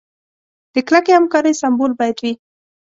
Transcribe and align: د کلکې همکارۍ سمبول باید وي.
د 0.73 0.75
کلکې 0.87 1.11
همکارۍ 1.17 1.53
سمبول 1.61 1.91
باید 1.99 2.17
وي. 2.23 2.33